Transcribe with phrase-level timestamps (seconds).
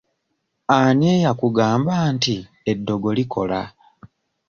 [0.77, 2.35] Ani eyakugamba nti
[2.71, 3.61] eddogo likola?